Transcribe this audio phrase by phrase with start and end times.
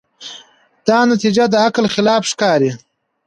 [0.87, 2.71] دا نتیجه د عقل خلاف ښکاري.